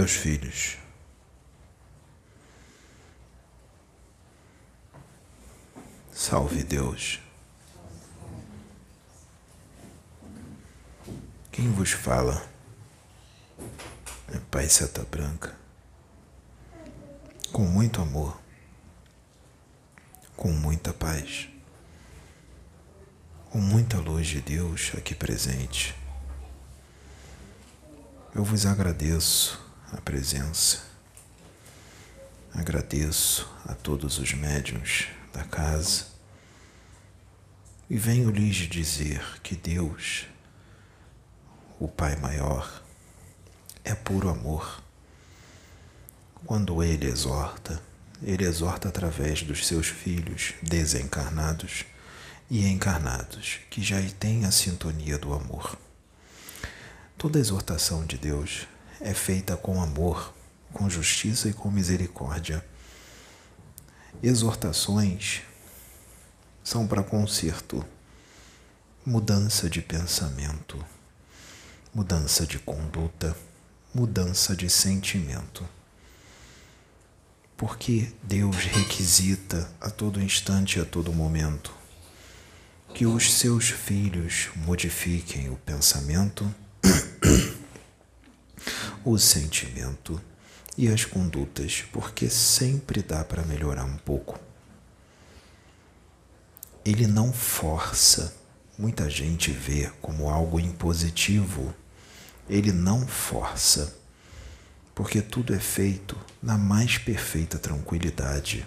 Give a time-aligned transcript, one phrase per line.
[0.00, 0.78] Meus filhos,
[6.10, 7.20] salve Deus.
[11.52, 12.48] Quem vos fala?
[14.32, 15.54] É Pai Seta Branca,
[17.52, 18.40] com muito amor,
[20.34, 21.46] com muita paz,
[23.50, 25.94] com muita luz de Deus aqui presente.
[28.34, 30.82] Eu vos agradeço a presença.
[32.54, 36.06] Agradeço a todos os médiuns da casa
[37.88, 40.26] e venho lhes dizer que Deus,
[41.78, 42.82] o Pai Maior,
[43.84, 44.82] é puro amor.
[46.44, 47.82] Quando Ele exorta,
[48.22, 51.84] Ele exorta através dos seus filhos desencarnados
[52.48, 55.78] e encarnados, que já têm a sintonia do amor.
[57.16, 58.66] Toda exortação de Deus
[59.00, 60.32] é feita com amor,
[60.72, 62.64] com justiça e com misericórdia.
[64.22, 65.42] Exortações
[66.62, 67.84] são para conserto,
[69.04, 70.84] mudança de pensamento,
[71.94, 73.36] mudança de conduta,
[73.94, 75.66] mudança de sentimento.
[77.56, 81.80] Porque Deus requisita a todo instante e a todo momento
[82.94, 86.52] que os seus filhos modifiquem o pensamento
[89.04, 90.20] o sentimento
[90.76, 94.38] e as condutas, porque sempre dá para melhorar um pouco.
[96.84, 98.34] Ele não força.
[98.78, 101.74] Muita gente vê como algo impositivo.
[102.48, 103.94] Ele não força,
[104.94, 108.66] porque tudo é feito na mais perfeita tranquilidade,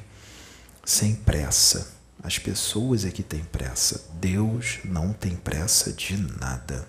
[0.86, 1.92] sem pressa.
[2.22, 4.06] As pessoas é que têm pressa.
[4.14, 6.88] Deus não tem pressa de nada.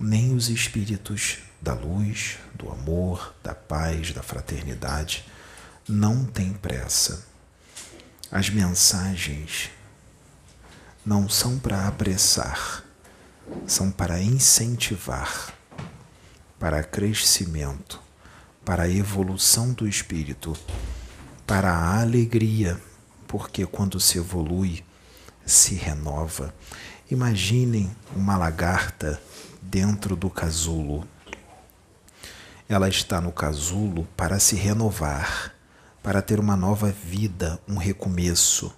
[0.00, 5.24] Nem os espíritos da luz, do amor, da paz, da fraternidade,
[5.88, 7.26] não tem pressa.
[8.30, 9.70] As mensagens
[11.06, 12.84] não são para apressar,
[13.66, 15.54] são para incentivar,
[16.60, 17.98] para crescimento,
[18.62, 20.54] para a evolução do espírito,
[21.46, 22.78] para a alegria,
[23.26, 24.84] porque quando se evolui,
[25.46, 26.54] se renova.
[27.10, 29.18] Imaginem uma lagarta
[29.62, 31.08] dentro do casulo
[32.68, 35.54] ela está no casulo para se renovar,
[36.02, 38.74] para ter uma nova vida, um recomeço.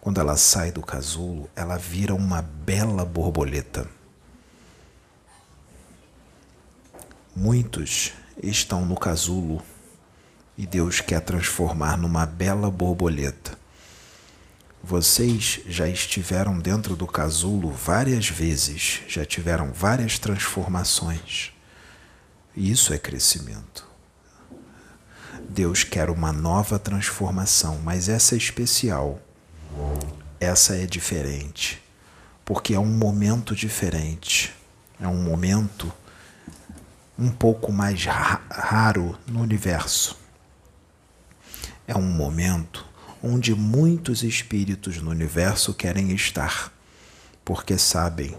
[0.00, 3.86] Quando ela sai do casulo, ela vira uma bela borboleta.
[7.36, 8.12] Muitos
[8.42, 9.62] estão no casulo
[10.56, 13.58] e Deus quer transformar numa bela borboleta.
[14.82, 21.52] Vocês já estiveram dentro do casulo várias vezes, já tiveram várias transformações.
[22.58, 23.86] Isso é crescimento.
[25.48, 29.20] Deus quer uma nova transformação, mas essa é especial.
[30.40, 31.80] Essa é diferente,
[32.44, 34.52] porque é um momento diferente.
[35.00, 35.92] É um momento
[37.16, 40.18] um pouco mais raro no universo.
[41.86, 42.84] É um momento
[43.22, 46.72] onde muitos espíritos no universo querem estar,
[47.44, 48.36] porque sabem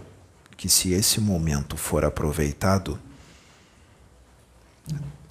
[0.58, 3.00] que se esse momento for aproveitado,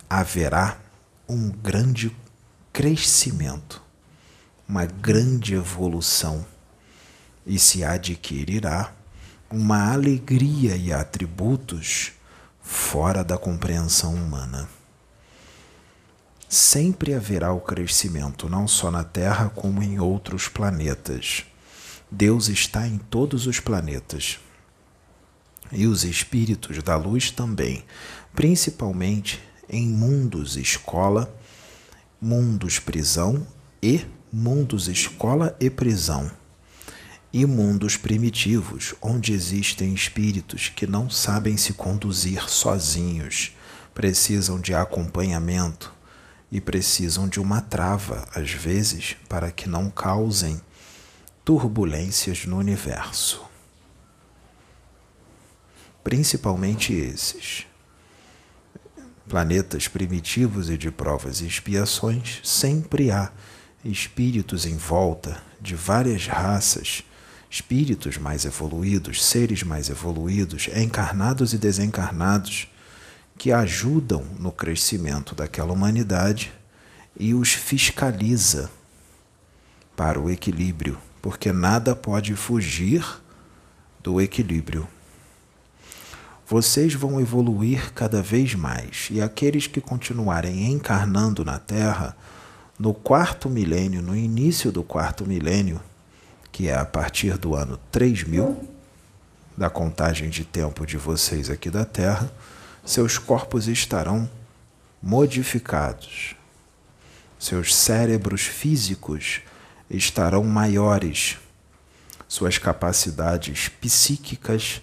[0.09, 0.77] haverá
[1.27, 2.15] um grande
[2.73, 3.81] crescimento,
[4.67, 6.45] uma grande evolução
[7.45, 8.91] e se adquirirá
[9.49, 12.11] uma alegria e atributos
[12.61, 14.69] fora da compreensão humana.
[16.47, 21.45] Sempre haverá o crescimento, não só na Terra, como em outros planetas.
[22.09, 24.39] Deus está em todos os planetas.
[25.71, 27.83] E os espíritos da luz também,
[28.33, 29.39] principalmente
[29.69, 31.31] em mundos escola,
[32.19, 33.45] mundos prisão
[33.81, 36.31] e mundos escola e prisão,
[37.31, 43.55] e mundos primitivos, onde existem espíritos que não sabem se conduzir sozinhos,
[43.93, 45.93] precisam de acompanhamento
[46.51, 50.59] e precisam de uma trava, às vezes, para que não causem
[51.45, 53.43] turbulências no universo.
[56.03, 57.68] Principalmente esses
[59.29, 63.31] planetas primitivos e de provas e expiações, sempre há
[63.85, 67.03] espíritos em volta de várias raças,
[67.47, 72.67] espíritos mais evoluídos, seres mais evoluídos, encarnados e desencarnados,
[73.37, 76.51] que ajudam no crescimento daquela humanidade
[77.17, 78.69] e os fiscaliza
[79.95, 83.05] para o equilíbrio, porque nada pode fugir
[84.01, 84.87] do equilíbrio.
[86.49, 92.17] Vocês vão evoluir cada vez mais, e aqueles que continuarem encarnando na Terra,
[92.79, 95.79] no quarto milênio, no início do quarto milênio,
[96.51, 98.67] que é a partir do ano 3000,
[99.55, 102.31] da contagem de tempo de vocês aqui da Terra,
[102.83, 104.27] seus corpos estarão
[105.03, 106.35] modificados.
[107.37, 109.41] Seus cérebros físicos
[109.87, 111.37] estarão maiores.
[112.27, 114.81] Suas capacidades psíquicas,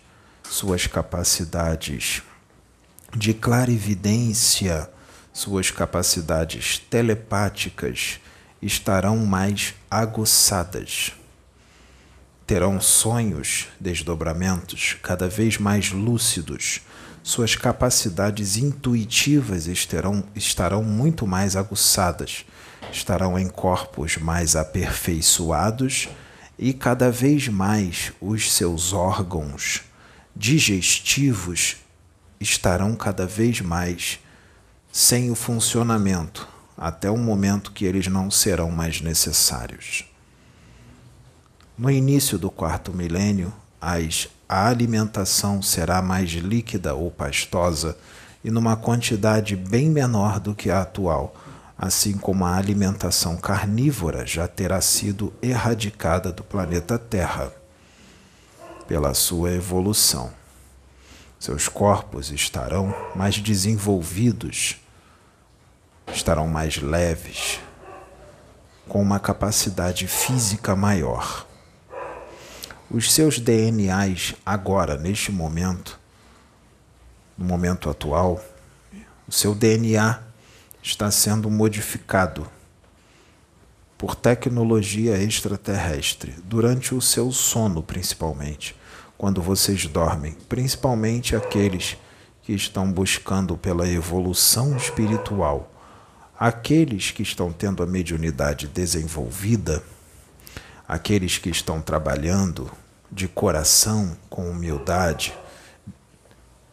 [0.51, 2.23] suas capacidades
[3.15, 4.91] de clarividência,
[5.33, 8.21] suas capacidades telepáticas
[8.61, 11.13] estarão mais aguçadas.
[12.47, 16.81] Terão sonhos, desdobramentos cada vez mais lúcidos
[17.27, 22.47] suas capacidades intuitivas estarão, estarão muito mais aguçadas,
[22.93, 26.09] estarão em corpos mais aperfeiçoados
[26.57, 29.83] e cada vez mais os seus órgãos
[30.37, 31.77] digestivos
[32.39, 34.21] estarão cada vez mais
[34.93, 36.47] sem o funcionamento,
[36.77, 40.05] até o momento que eles não serão mais necessários.
[41.77, 47.99] No início do quarto milênio, as a alimentação será mais líquida ou pastosa
[48.45, 51.35] e numa quantidade bem menor do que a atual,
[51.77, 57.53] assim como a alimentação carnívora já terá sido erradicada do planeta Terra
[58.87, 60.33] pela sua evolução.
[61.39, 64.77] Seus corpos estarão mais desenvolvidos,
[66.13, 67.61] estarão mais leves,
[68.89, 71.47] com uma capacidade física maior
[72.89, 75.99] os seus DNAs agora, neste momento,
[77.37, 78.41] no momento atual,
[79.27, 80.21] o seu DNA
[80.81, 82.49] está sendo modificado
[83.97, 88.77] por tecnologia extraterrestre durante o seu sono, principalmente,
[89.17, 91.97] quando vocês dormem, principalmente aqueles
[92.43, 95.73] que estão buscando pela evolução espiritual,
[96.39, 99.83] aqueles que estão tendo a mediunidade desenvolvida
[100.87, 102.71] aqueles que estão trabalhando
[103.11, 105.35] de coração, com humildade,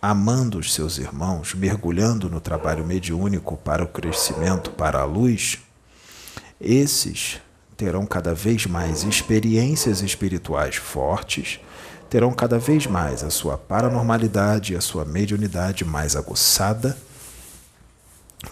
[0.01, 5.59] amando os seus irmãos, mergulhando no trabalho mediúnico para o crescimento, para a luz,
[6.63, 7.41] esses
[7.75, 11.59] terão cada vez mais experiências espirituais fortes,
[12.09, 16.97] terão cada vez mais a sua paranormalidade a sua mediunidade mais aguçada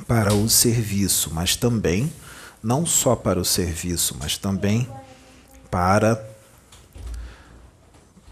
[0.08, 2.12] para o serviço, mas também,
[2.64, 4.88] não só para o serviço, mas também
[5.70, 6.28] para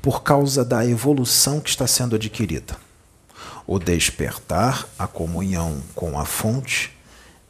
[0.02, 2.78] por causa da evolução que está sendo adquirida.
[3.68, 6.98] O despertar, a comunhão com a fonte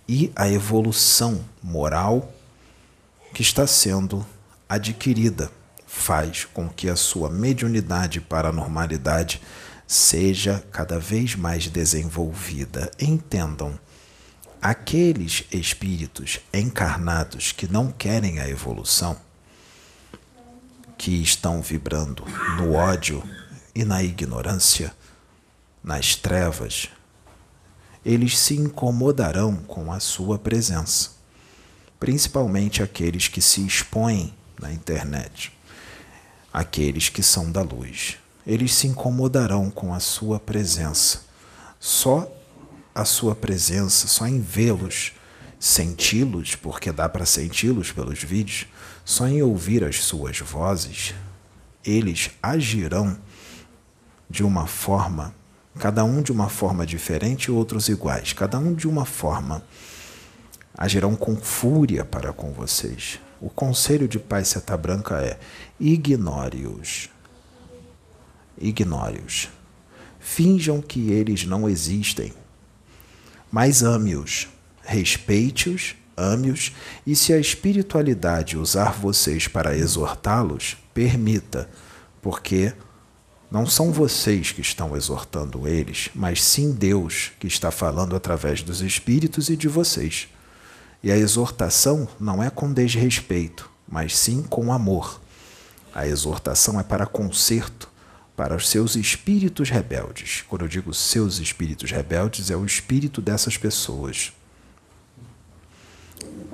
[0.10, 2.34] e a evolução moral
[3.32, 4.26] que está sendo
[4.68, 5.52] adquirida
[5.86, 9.40] faz com que a sua mediunidade para a normalidade
[9.86, 12.90] seja cada vez mais desenvolvida.
[13.00, 13.78] Entendam,
[14.60, 19.16] aqueles espíritos encarnados que não querem a evolução
[20.98, 22.26] que estão vibrando
[22.58, 23.24] no ódio
[23.76, 24.92] e na ignorância,
[25.84, 26.90] nas trevas,
[28.06, 31.12] eles se incomodarão com a sua presença,
[32.00, 35.52] principalmente aqueles que se expõem na internet,
[36.52, 38.18] aqueles que são da luz.
[38.46, 41.22] Eles se incomodarão com a sua presença.
[41.80, 42.32] Só
[42.96, 45.14] a sua presença, só em vê-los,
[45.60, 48.66] senti-los, porque dá para senti-los pelos vídeos,
[49.06, 51.14] só em ouvir as suas vozes,
[51.84, 53.18] eles agirão
[54.30, 55.34] de uma forma,
[55.78, 59.64] cada um de uma forma diferente, outros iguais, cada um de uma forma.
[60.78, 63.20] Agirão com fúria para com vocês.
[63.42, 65.40] O conselho de Pai Seta Branca é:
[65.80, 67.10] ignore-os.
[68.58, 69.50] Ignore-os.
[70.20, 72.34] Finjam que eles não existem,
[73.52, 74.48] mas ame-os,
[74.84, 76.74] respeite-os ame-os,
[77.08, 81.70] e se a espiritualidade usar vocês para exortá-los, permita,
[82.22, 82.74] porque
[83.52, 88.82] não são vocês que estão exortando eles, mas sim Deus que está falando através dos
[88.82, 90.28] espíritos e de vocês.
[91.02, 95.20] E a exortação não é com desrespeito, mas sim com amor.
[95.96, 97.90] A exortação é para conserto,
[98.36, 100.44] para os seus espíritos rebeldes.
[100.48, 104.32] Quando eu digo seus espíritos rebeldes, é o espírito dessas pessoas.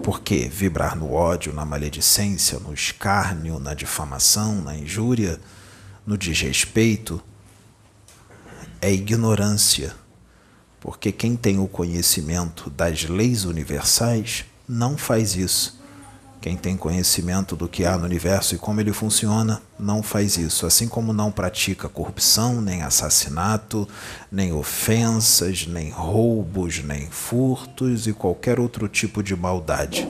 [0.01, 5.39] Porque vibrar no ódio, na maledicência, no escárnio, na difamação, na injúria,
[6.05, 7.21] no desrespeito,
[8.81, 9.95] é ignorância.
[10.79, 15.79] Porque quem tem o conhecimento das leis universais não faz isso.
[16.39, 20.67] Quem tem conhecimento do que há no universo e como ele funciona, não faz isso.
[20.67, 23.89] Assim como não pratica corrupção, nem assassinato,
[24.31, 30.07] nem ofensas, nem roubos, nem furtos e qualquer outro tipo de maldade.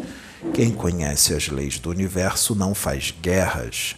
[0.53, 3.95] Quem conhece as leis do universo não faz guerras,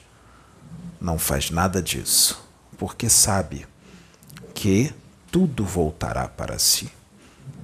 [0.99, 2.39] não faz nada disso,
[2.77, 3.65] porque sabe
[4.53, 4.93] que
[5.31, 6.91] tudo voltará para si,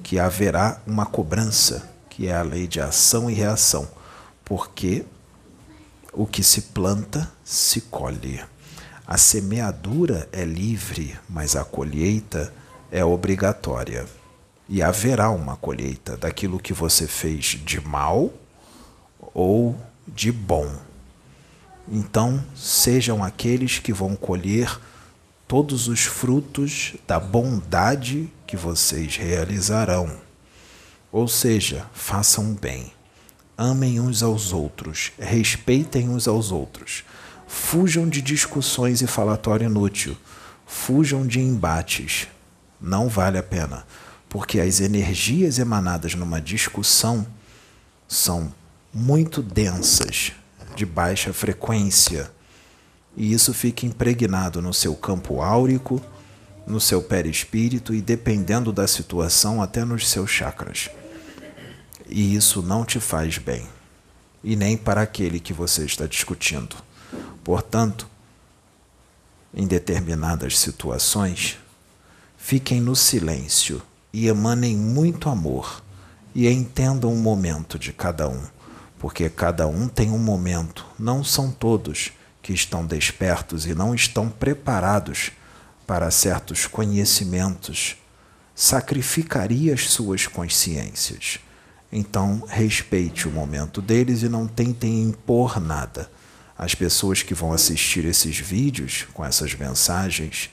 [0.03, 3.87] que haverá uma cobrança, que é a lei de ação e reação
[4.43, 5.05] porque
[6.11, 8.43] o que se planta se colhe.
[9.05, 12.53] A semeadura é livre, mas a colheita
[12.91, 14.05] é obrigatória.
[14.69, 18.31] E haverá uma colheita daquilo que você fez de mal
[19.33, 19.75] ou
[20.07, 20.71] de bom.
[21.87, 24.79] Então, sejam aqueles que vão colher
[25.47, 30.09] todos os frutos da bondade que vocês realizarão.
[31.11, 32.91] Ou seja, façam bem.
[33.57, 37.03] Amem uns aos outros, respeitem uns aos outros,
[37.47, 40.17] fujam de discussões e falatório inútil,
[40.65, 42.27] fujam de embates.
[42.81, 43.85] Não vale a pena,
[44.27, 47.27] porque as energias emanadas numa discussão
[48.07, 48.51] são
[48.91, 50.31] muito densas,
[50.75, 52.31] de baixa frequência,
[53.15, 56.01] e isso fica impregnado no seu campo áurico,
[56.65, 60.89] no seu perispírito e, dependendo da situação, até nos seus chakras.
[62.07, 63.67] E isso não te faz bem,
[64.43, 66.75] e nem para aquele que você está discutindo.
[67.43, 68.07] Portanto,
[69.53, 71.57] em determinadas situações,
[72.37, 75.83] fiquem no silêncio e emanem muito amor
[76.33, 78.41] e entendam o momento de cada um,
[79.03, 84.29] porque cada um tem um momento, não são todos que estão despertos e não estão
[84.29, 85.33] preparados
[85.85, 87.97] para certos conhecimentos.
[88.55, 91.39] Sacrificaria as suas consciências
[91.95, 96.09] então, respeite o momento deles e não tentem impor nada.
[96.57, 100.49] As pessoas que vão assistir esses vídeos com essas mensagens,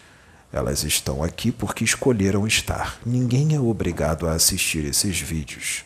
[0.53, 3.01] elas estão aqui porque escolheram estar.
[3.07, 5.83] Ninguém é obrigado a assistir esses vídeos.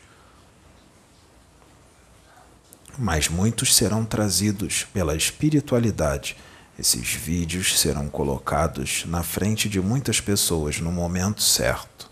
[2.98, 6.36] Mas muitos serão trazidos pela espiritualidade.
[6.78, 12.10] Esses vídeos serão colocados na frente de muitas pessoas no momento certo.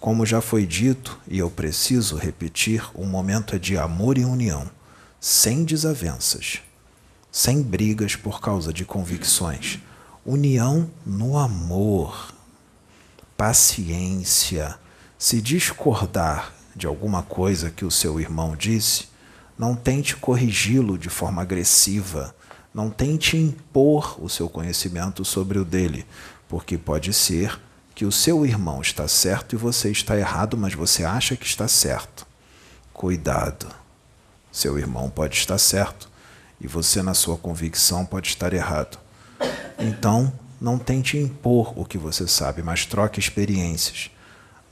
[0.00, 4.68] Como já foi dito, e eu preciso repetir, o momento é de amor e união,
[5.20, 6.60] sem desavenças,
[7.30, 9.78] sem brigas por causa de convicções.
[10.26, 12.34] União no amor,
[13.36, 14.76] paciência.
[15.18, 19.11] Se discordar de alguma coisa que o seu irmão disse,
[19.58, 22.34] não tente corrigi-lo de forma agressiva.
[22.74, 26.06] Não tente impor o seu conhecimento sobre o dele,
[26.48, 27.60] porque pode ser
[27.94, 31.68] que o seu irmão está certo e você está errado, mas você acha que está
[31.68, 32.26] certo.
[32.92, 33.66] Cuidado.
[34.50, 36.08] Seu irmão pode estar certo
[36.60, 38.98] e você, na sua convicção, pode estar errado.
[39.78, 44.11] Então, não tente impor o que você sabe, mas troque experiências.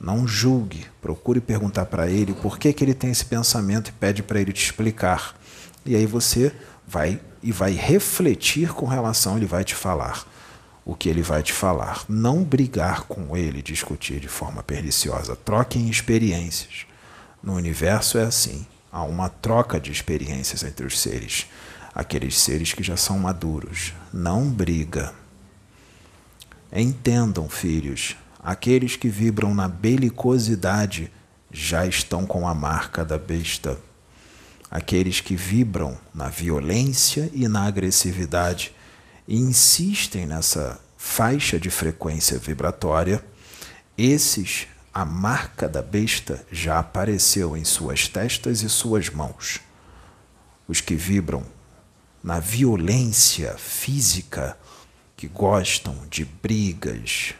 [0.01, 4.23] Não julgue, procure perguntar para ele por que, que ele tem esse pensamento e pede
[4.23, 5.35] para ele te explicar.
[5.85, 6.51] E aí você
[6.87, 10.25] vai e vai refletir com relação, ele vai te falar
[10.85, 12.03] o que ele vai te falar.
[12.09, 15.35] Não brigar com ele, discutir de forma perniciosa.
[15.35, 16.85] Troquem experiências.
[17.41, 18.65] No universo é assim.
[18.91, 21.47] Há uma troca de experiências entre os seres.
[21.93, 23.93] Aqueles seres que já são maduros.
[24.11, 25.13] Não briga.
[26.73, 31.11] Entendam, filhos, aqueles que vibram na belicosidade
[31.51, 33.77] já estão com a marca da besta.
[34.69, 38.73] Aqueles que vibram na violência e na agressividade
[39.27, 43.23] e insistem nessa faixa de frequência vibratória,
[43.97, 49.59] esses, a marca da besta já apareceu em suas testas e suas mãos.
[50.67, 51.43] Os que vibram
[52.23, 54.57] na violência física,
[55.17, 57.33] que gostam de brigas,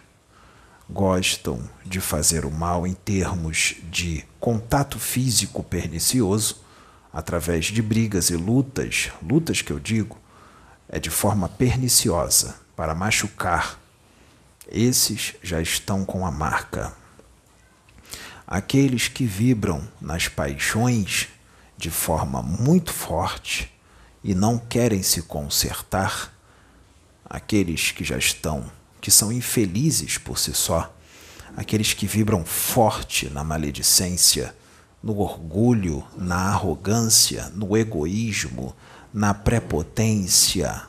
[0.91, 6.62] gostam de fazer o mal em termos de contato físico pernicioso,
[7.13, 10.17] através de brigas e lutas, lutas que eu digo,
[10.88, 13.79] é de forma perniciosa para machucar,
[14.67, 16.93] esses já estão com a marca.
[18.48, 21.29] Aqueles que vibram nas paixões
[21.77, 23.71] de forma muito forte
[24.24, 26.33] e não querem se consertar,
[27.25, 28.69] aqueles que já estão,
[29.01, 30.96] que são infelizes por si só,
[31.58, 34.55] aqueles que vibram forte na maledicência,
[35.03, 38.75] no orgulho, na arrogância, no egoísmo,
[39.12, 40.84] na prepotência.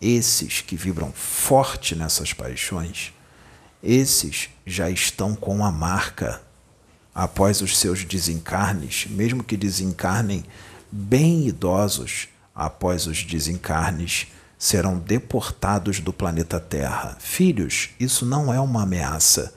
[0.00, 3.12] Esses que vibram forte nessas paixões,
[3.82, 6.42] esses já estão com a marca
[7.14, 10.44] após os seus desencarnes, mesmo que desencarnem
[10.90, 14.28] bem idosos, após os desencarnes,
[14.64, 17.18] serão deportados do planeta Terra.
[17.20, 19.52] Filhos, isso não é uma ameaça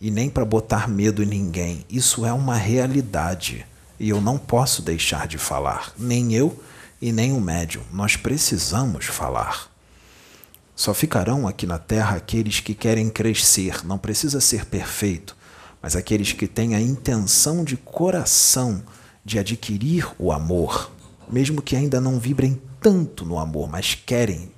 [0.00, 1.86] e nem para botar medo em ninguém.
[1.88, 3.64] Isso é uma realidade
[3.96, 6.60] e eu não posso deixar de falar, nem eu
[7.00, 7.84] e nem o médium.
[7.92, 9.70] Nós precisamos falar.
[10.74, 15.36] Só ficarão aqui na Terra aqueles que querem crescer, não precisa ser perfeito,
[15.80, 18.82] mas aqueles que têm a intenção de coração
[19.24, 20.90] de adquirir o amor,
[21.30, 24.50] mesmo que ainda não vibrem tanto no amor, mas querem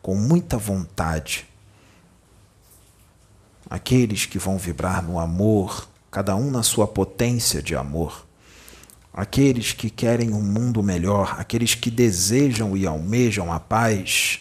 [0.00, 1.46] com muita vontade.
[3.68, 8.26] Aqueles que vão vibrar no amor, cada um na sua potência de amor.
[9.12, 14.40] Aqueles que querem um mundo melhor, aqueles que desejam e almejam a paz,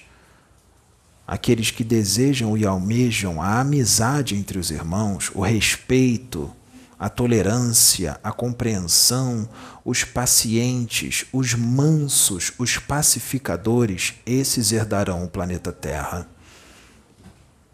[1.25, 6.53] aqueles que desejam e almejam a amizade entre os irmãos, o respeito,
[7.03, 9.49] a tolerância, a compreensão,
[9.83, 16.25] os pacientes, os mansos, os pacificadores, esses herdarão o planeta Terra.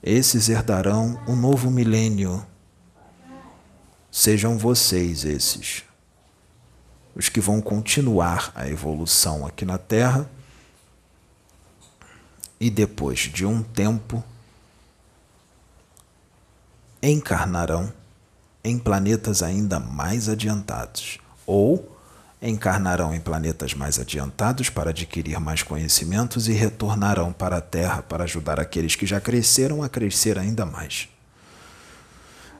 [0.01, 2.43] Esses herdarão o novo milênio.
[4.11, 5.83] Sejam vocês esses,
[7.13, 10.27] os que vão continuar a evolução aqui na Terra
[12.59, 14.23] e depois de um tempo
[16.99, 17.98] encarnarão
[18.63, 21.97] em planetas ainda mais adiantados, ou
[22.41, 28.23] encarnarão em planetas mais adiantados para adquirir mais conhecimentos e retornarão para a Terra para
[28.23, 31.09] ajudar aqueles que já cresceram a crescer ainda mais.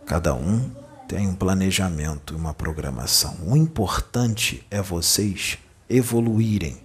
[0.06, 0.70] Cada um
[1.08, 3.38] tem um planejamento e uma programação.
[3.46, 5.58] O importante é vocês
[5.90, 6.78] evoluírem,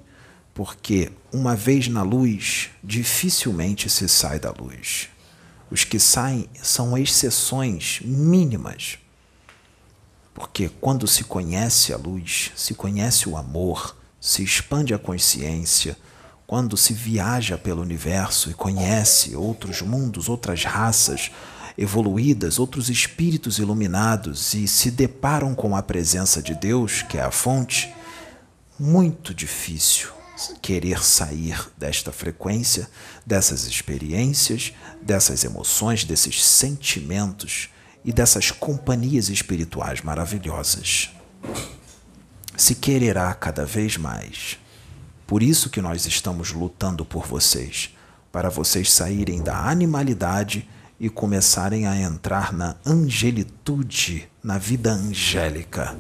[0.52, 5.08] porque uma vez na luz, dificilmente se sai da luz.
[5.70, 8.98] Os que saem são exceções mínimas
[10.34, 15.96] porque quando se conhece a luz, se conhece o amor, se expande a consciência,
[16.46, 21.30] quando se viaja pelo universo e conhece outros mundos, outras raças
[21.78, 27.30] evoluídas, outros espíritos iluminados e se deparam com a presença de Deus, que é a
[27.30, 27.94] fonte,
[28.78, 30.10] muito difícil
[30.60, 32.88] querer sair desta frequência,
[33.24, 37.68] dessas experiências, dessas emoções, desses sentimentos
[38.04, 41.10] e dessas companhias espirituais maravilhosas.
[42.56, 44.58] Se quererá cada vez mais.
[45.26, 47.96] Por isso que nós estamos lutando por vocês,
[48.30, 50.68] para vocês saírem da animalidade
[51.00, 55.96] e começarem a entrar na angelitude, na vida angélica,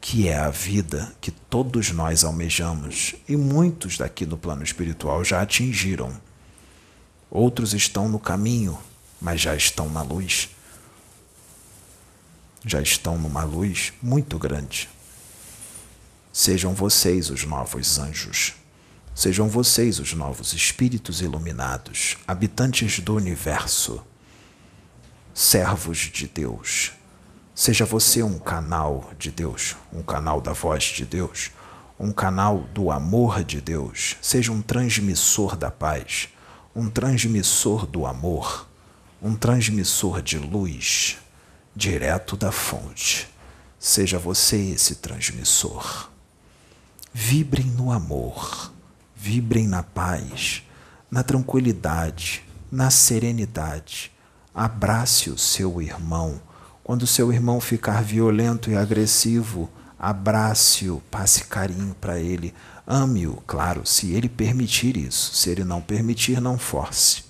[0.00, 5.40] que é a vida que todos nós almejamos e muitos daqui no plano espiritual já
[5.40, 6.12] atingiram.
[7.30, 8.76] Outros estão no caminho
[9.20, 10.48] mas já estão na luz.
[12.64, 14.88] Já estão numa luz muito grande.
[16.32, 18.54] Sejam vocês os novos anjos.
[19.14, 24.02] Sejam vocês os novos espíritos iluminados, habitantes do universo,
[25.34, 26.92] servos de Deus.
[27.54, 31.50] Seja você um canal de Deus, um canal da voz de Deus,
[31.98, 34.16] um canal do amor de Deus.
[34.22, 36.28] Seja um transmissor da paz,
[36.74, 38.69] um transmissor do amor
[39.22, 41.18] um transmissor de luz
[41.76, 43.28] direto da fonte.
[43.78, 46.10] Seja você esse transmissor.
[47.12, 48.72] Vibrem no amor,
[49.14, 50.62] vibrem na paz,
[51.10, 54.10] na tranquilidade, na serenidade.
[54.54, 56.40] Abrace o seu irmão.
[56.82, 62.54] Quando seu irmão ficar violento e agressivo, abrace-o, passe carinho para ele.
[62.86, 65.34] Ame-o, claro, se ele permitir isso.
[65.34, 67.29] Se ele não permitir, não force.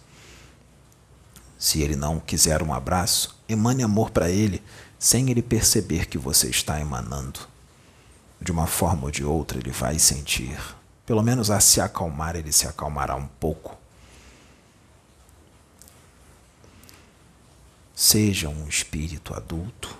[1.60, 4.62] Se ele não quiser um abraço, emane amor para ele,
[4.98, 7.40] sem ele perceber que você está emanando.
[8.40, 10.58] De uma forma ou de outra, ele vai sentir.
[11.04, 13.76] Pelo menos a se acalmar, ele se acalmará um pouco.
[17.94, 19.94] Seja um espírito adulto.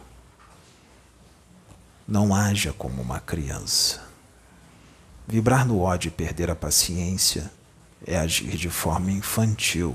[2.08, 4.02] Não haja como uma criança.
[5.28, 7.52] Vibrar no ódio e perder a paciência
[8.06, 9.94] é agir de forma infantil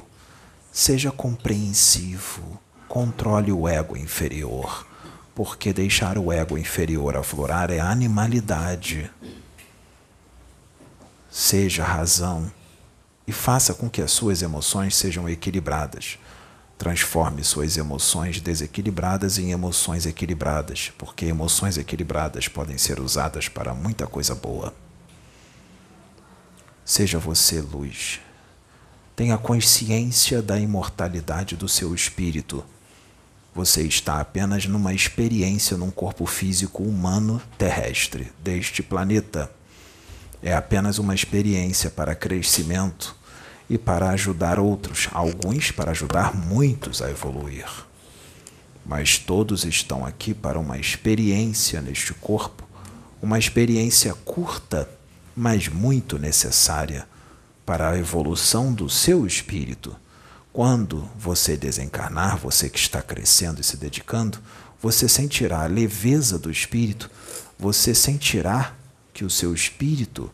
[0.78, 2.60] Seja compreensivo,
[2.90, 4.86] controle o ego inferior,
[5.34, 9.10] porque deixar o ego inferior aflorar é animalidade.
[11.32, 12.52] Seja razão
[13.26, 16.20] e faça com que as suas emoções sejam equilibradas.
[16.78, 24.08] Transforme suas emoções desequilibradas em emoções equilibradas, porque emoções equilibradas podem ser usadas para muita
[24.08, 24.74] coisa boa.
[26.84, 28.20] Seja você luz,
[29.16, 32.66] Tenha consciência da imortalidade do seu espírito.
[33.54, 39.50] Você está apenas numa experiência num corpo físico humano terrestre deste planeta.
[40.44, 43.16] É apenas uma experiência para crescimento
[43.70, 47.70] e para ajudar outros, alguns para ajudar muitos a evoluir.
[48.86, 52.68] Mas todos estão aqui para uma experiência neste corpo,
[53.22, 54.90] uma experiência curta,
[55.34, 57.08] mas muito necessária
[57.66, 59.96] para a evolução do seu espírito.
[60.54, 64.38] Quando você desencarnar, você que está crescendo e se dedicando,
[64.82, 67.10] você sentirá a leveza do espírito,
[67.58, 68.74] você sentirá
[69.14, 70.32] que o seu espírito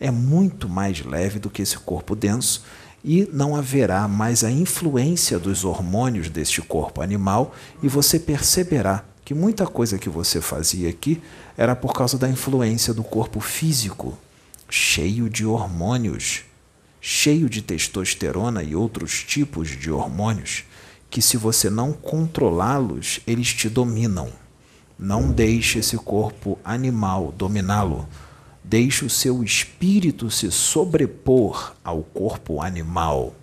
[0.00, 2.64] é muito mais leve do que esse corpo denso
[3.04, 9.34] e não haverá mais a influência dos hormônios deste corpo animal e você perceberá que
[9.34, 11.22] muita coisa que você fazia aqui
[11.56, 14.18] era por causa da influência do corpo físico,
[14.68, 16.44] cheio de hormônios
[17.04, 20.62] cheio de testosterona e outros tipos de hormônios,
[21.10, 24.30] que se você não controlá-los, eles te dominam.
[24.96, 28.08] Não deixe esse corpo animal dominá-lo.
[28.62, 33.34] Deixe o seu espírito se sobrepor ao corpo animal.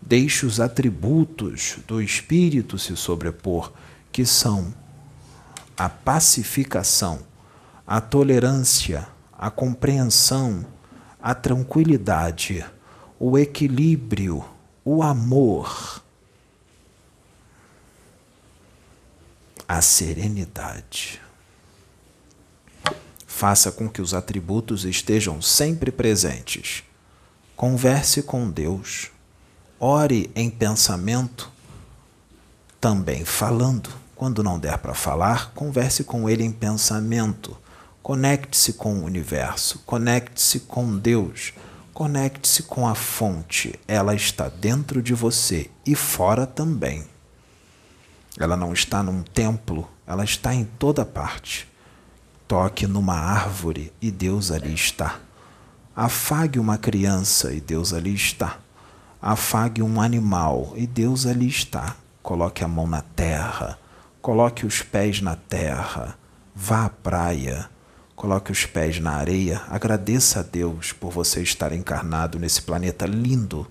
[0.00, 3.72] Deixe os atributos do espírito se sobrepor,
[4.12, 4.72] que são
[5.76, 7.18] a pacificação,
[7.84, 10.64] a tolerância, a compreensão,
[11.20, 12.64] a tranquilidade,
[13.18, 14.44] o equilíbrio,
[14.84, 16.02] o amor,
[19.66, 21.20] a serenidade.
[23.26, 26.82] Faça com que os atributos estejam sempre presentes.
[27.56, 29.10] Converse com Deus.
[29.80, 31.50] Ore em pensamento,
[32.80, 33.90] também falando.
[34.16, 37.56] Quando não der para falar, converse com Ele em pensamento
[38.08, 41.52] Conecte-se com o universo, conecte-se com Deus,
[41.92, 43.78] conecte-se com a fonte.
[43.86, 47.04] Ela está dentro de você e fora também.
[48.38, 51.68] Ela não está num templo, ela está em toda parte.
[52.48, 55.20] Toque numa árvore e Deus ali está.
[55.94, 58.56] Afague uma criança e Deus ali está.
[59.20, 61.94] Afague um animal e Deus ali está.
[62.22, 63.78] Coloque a mão na terra,
[64.22, 66.16] coloque os pés na terra,
[66.54, 67.68] vá à praia
[68.18, 73.64] Coloque os pés na areia, agradeça a Deus por você estar encarnado nesse planeta lindo.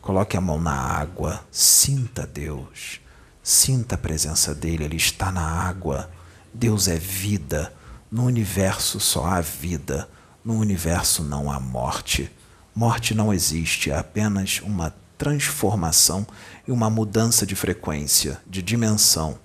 [0.00, 3.02] Coloque a mão na água, sinta Deus,
[3.42, 6.10] sinta a presença dele, ele está na água.
[6.54, 7.70] Deus é vida,
[8.10, 10.08] no universo só há vida,
[10.42, 12.32] no universo não há morte.
[12.74, 16.26] Morte não existe, é apenas uma transformação
[16.66, 19.38] e uma mudança de frequência, de dimensão.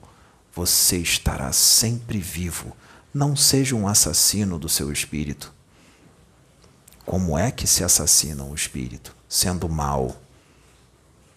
[0.56, 2.74] Você estará sempre vivo
[3.14, 5.54] não seja um assassino do seu espírito.
[7.06, 9.16] Como é que se assassina o espírito?
[9.28, 10.22] Sendo mal,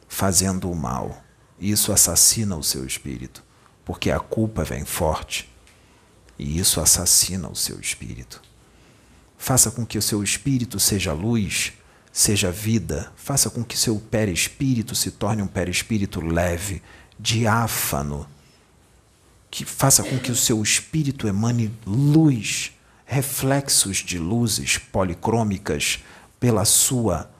[0.09, 1.23] fazendo o mal.
[1.59, 3.43] Isso assassina o seu espírito,
[3.85, 5.51] porque a culpa vem forte
[6.39, 8.43] e isso assassina o seu espírito.
[9.39, 11.73] Faça com que o seu espírito seja luz,
[12.13, 13.13] seja vida.
[13.17, 16.83] Faça com que seu perispírito se torne um perispírito leve,
[17.19, 18.27] diáfano,
[19.53, 22.73] que faça com que o seu espírito emane luz,
[23.05, 25.99] reflexos de luzes policrômicas
[26.41, 27.31] pela sua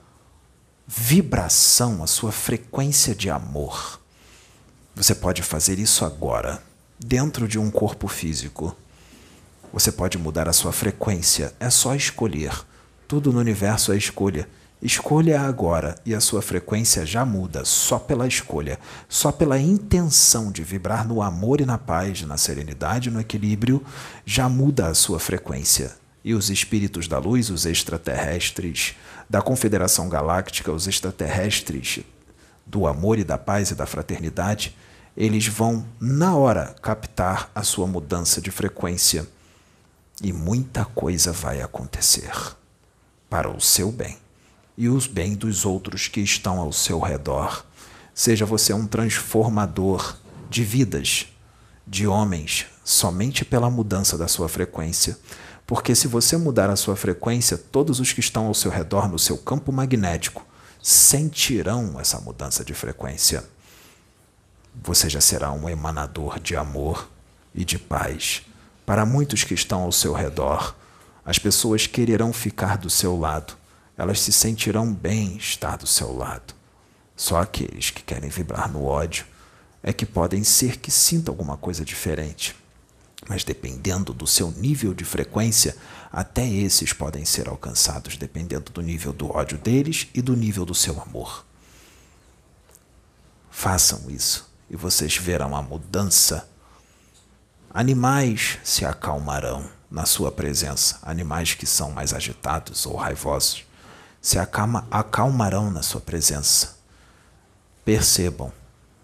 [0.87, 3.99] vibração, a sua frequência de amor.
[4.95, 6.63] Você pode fazer isso agora,
[7.01, 8.77] dentro de um corpo físico.
[9.73, 12.53] Você pode mudar a sua frequência, é só escolher.
[13.09, 14.47] Tudo no universo é escolha.
[14.83, 20.65] Escolha agora e a sua frequência já muda só pela escolha, só pela intenção de
[20.65, 23.81] vibrar no amor e na paz, na serenidade e no equilíbrio,
[24.27, 25.93] já muda a sua frequência.
[26.25, 28.97] E os espíritos da luz, os extraterrestres
[29.31, 32.01] da Confederação Galáctica, os extraterrestres
[32.67, 34.77] do amor e da paz e da fraternidade,
[35.17, 39.29] eles vão, na hora, captar a sua mudança de frequência.
[40.21, 42.33] E muita coisa vai acontecer
[43.31, 44.19] para o seu bem
[44.77, 47.65] e os bens dos outros que estão ao seu redor.
[48.15, 50.17] Seja você um transformador
[50.49, 51.27] de vidas,
[51.87, 55.19] de homens, somente pela mudança da sua frequência.
[55.67, 59.19] Porque se você mudar a sua frequência, todos os que estão ao seu redor no
[59.19, 60.47] seu campo magnético
[60.83, 63.45] sentirão essa mudança de frequência.
[64.83, 67.09] Você já será um emanador de amor
[67.55, 68.43] e de paz.
[68.85, 70.75] Para muitos que estão ao seu redor,
[71.25, 73.57] as pessoas quererão ficar do seu lado
[74.03, 76.55] elas se sentirão bem estar do seu lado.
[77.17, 79.25] Só aqueles que querem vibrar no ódio
[79.81, 82.57] é que podem ser que sintam alguma coisa diferente.
[83.29, 85.77] Mas dependendo do seu nível de frequência,
[86.11, 90.75] até esses podem ser alcançados, dependendo do nível do ódio deles e do nível do
[90.75, 91.47] seu amor.
[93.53, 96.49] Façam isso e vocês verão a mudança.
[97.73, 103.65] Animais se acalmarão na sua presença, animais que são mais agitados ou raivosos
[104.23, 106.77] se acalma, acalmarão na sua presença.
[107.85, 108.53] Percebam,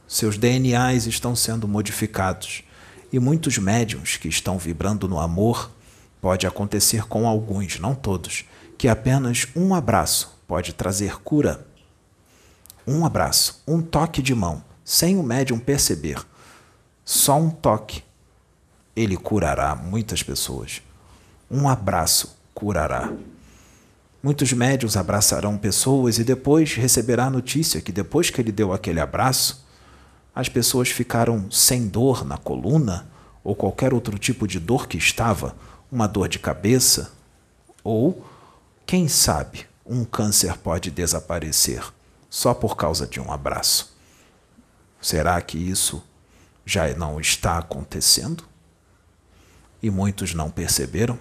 [0.06, 2.62] seus DNAs estão sendo modificados
[3.12, 5.70] e muitos médiums que estão vibrando no amor
[6.20, 8.44] pode acontecer com alguns, não todos,
[8.78, 11.66] que apenas um abraço pode trazer cura.
[12.86, 16.24] Um abraço, um toque de mão, sem o médium perceber.
[17.04, 18.04] Só um toque,
[18.94, 20.80] ele curará muitas pessoas.
[21.50, 23.12] Um abraço curará.
[24.28, 29.00] Muitos médios abraçarão pessoas e depois receberá a notícia que depois que ele deu aquele
[29.00, 29.66] abraço,
[30.34, 33.08] as pessoas ficaram sem dor na coluna
[33.42, 35.56] ou qualquer outro tipo de dor que estava,
[35.90, 37.10] uma dor de cabeça,
[37.82, 38.22] ou,
[38.84, 41.82] quem sabe, um câncer pode desaparecer
[42.28, 43.96] só por causa de um abraço.
[45.00, 46.04] Será que isso
[46.66, 48.44] já não está acontecendo?
[49.82, 51.18] E muitos não perceberam?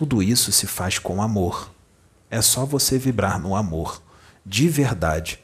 [0.00, 1.70] Tudo isso se faz com amor.
[2.30, 4.00] É só você vibrar no amor,
[4.46, 5.38] de verdade,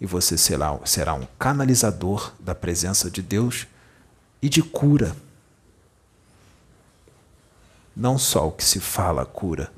[0.00, 3.68] e você será, será um canalizador da presença de Deus
[4.42, 5.14] e de cura.
[7.94, 9.72] Não só o que se fala cura,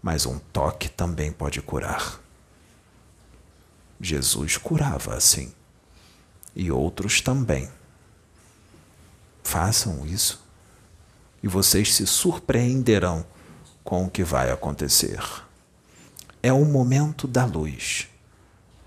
[0.00, 2.20] mas um toque também pode curar.
[4.00, 5.52] Jesus curava assim,
[6.54, 7.68] e outros também.
[9.42, 10.40] Façam isso,
[11.42, 13.26] e vocês se surpreenderão
[13.86, 15.20] com o que vai acontecer.
[16.42, 18.08] É o momento da luz.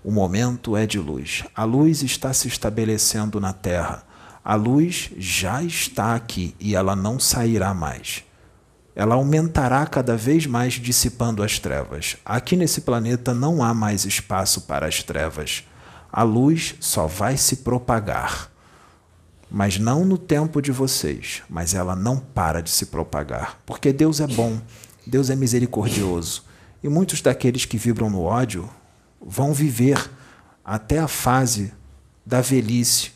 [0.04, 1.42] O momento é de luz.
[1.56, 4.04] A luz está se estabelecendo na Terra.
[4.44, 8.22] A luz já está aqui e ela não sairá mais.
[8.94, 12.18] Ela aumentará cada vez mais dissipando as trevas.
[12.22, 15.64] Aqui nesse planeta não há mais espaço para as trevas.
[16.12, 18.50] A luz só vai se propagar.
[19.50, 24.20] Mas não no tempo de vocês, mas ela não para de se propagar, porque Deus
[24.20, 24.60] é bom
[25.10, 26.44] Deus é misericordioso.
[26.82, 28.70] E muitos daqueles que vibram no ódio
[29.20, 30.10] vão viver
[30.64, 31.74] até a fase
[32.24, 33.10] da velhice,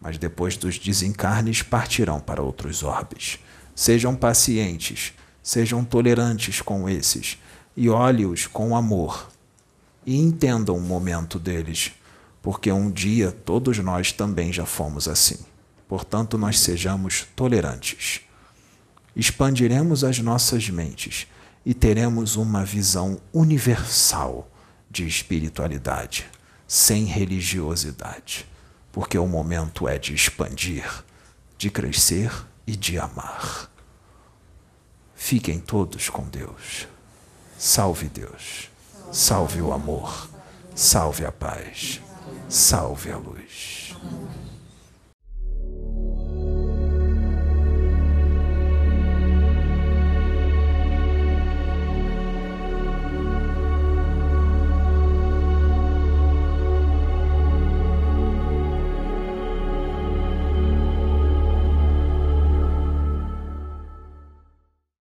[0.00, 3.40] mas depois dos desencarnes partirão para outros orbes.
[3.74, 7.38] Sejam pacientes, sejam tolerantes com esses
[7.76, 9.28] e olhe-os com amor.
[10.06, 11.92] E entendam o momento deles,
[12.40, 15.38] porque um dia todos nós também já fomos assim.
[15.88, 18.22] Portanto, nós sejamos tolerantes
[19.14, 21.26] expandiremos as nossas mentes
[21.64, 24.50] e teremos uma visão universal
[24.90, 26.26] de espiritualidade,
[26.66, 28.46] sem religiosidade,
[28.90, 31.04] porque o momento é de expandir,
[31.56, 32.32] de crescer
[32.66, 33.70] e de amar.
[35.14, 36.88] Fiquem todos com Deus.
[37.56, 38.68] Salve Deus.
[39.12, 40.28] Salve o amor.
[40.74, 42.00] Salve a paz.
[42.48, 43.94] Salve a luz.